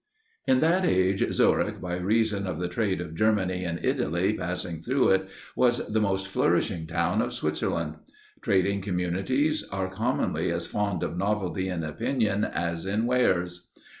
In 0.47 0.61
that 0.61 0.83
age 0.83 1.29
Zurich, 1.31 1.79
by 1.79 1.95
reason 1.97 2.47
of 2.47 2.57
the 2.57 2.67
trade 2.67 2.99
of 3.01 3.13
Germany 3.13 3.63
and 3.63 3.85
Italy 3.85 4.33
passing 4.33 4.81
through 4.81 5.09
it, 5.09 5.29
was 5.55 5.87
the 5.93 6.01
most 6.01 6.27
flourishing 6.27 6.87
town 6.87 7.21
of 7.21 7.33
Switzerland. 7.33 7.97
Trading 8.41 8.81
communities 8.81 9.63
are 9.71 9.89
commonly 9.91 10.49
as 10.51 10.65
fond 10.65 11.03
of 11.03 11.17
novelty 11.19 11.69
in 11.69 11.83
opinion 11.83 12.43
as 12.43 12.87
in 12.87 13.05
wares. 13.05 13.69